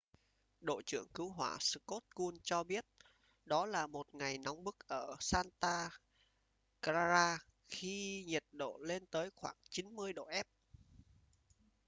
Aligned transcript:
đội 0.59 0.83
trưởng 0.85 1.07
cứu 1.13 1.29
hỏa 1.29 1.57
scott 1.59 2.03
kouns 2.15 2.39
cho 2.43 2.63
biết 2.63 2.85
đó 3.45 3.65
là 3.65 3.87
một 3.87 4.15
ngày 4.15 4.37
nóng 4.37 4.63
bức 4.63 4.87
ở 4.87 5.15
santa 5.19 5.89
clara 6.81 7.39
khi 7.67 8.23
nhiệt 8.27 8.43
độ 8.51 8.77
lên 8.81 9.05
tới 9.05 9.29
khoảng 9.35 9.57
90 9.69 10.13
độ 10.13 10.29
f 10.29 10.43